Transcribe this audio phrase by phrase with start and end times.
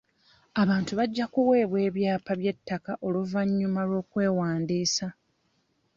[0.61, 5.07] Abantu bajja kuweebwa ebyapa by'ettaka oluvannyuma lw'okwewandiisa.